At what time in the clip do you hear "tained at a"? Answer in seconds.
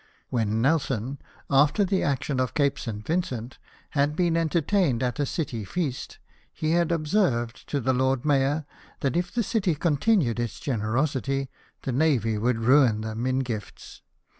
4.63-5.27